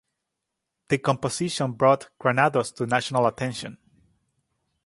The 0.87 0.97
composition 0.97 1.73
brought 1.73 2.09
Granados 2.17 2.71
to 2.71 2.87
national 2.87 3.27
attention. 3.27 3.77